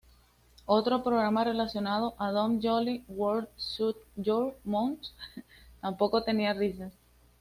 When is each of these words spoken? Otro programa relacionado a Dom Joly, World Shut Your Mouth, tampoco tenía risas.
Otro 0.65 1.03
programa 1.03 1.43
relacionado 1.43 2.15
a 2.17 2.31
Dom 2.31 2.59
Joly, 2.59 3.03
World 3.07 3.47
Shut 3.55 3.97
Your 4.15 4.55
Mouth, 4.65 4.97
tampoco 5.79 6.23
tenía 6.23 6.53
risas. 6.55 6.91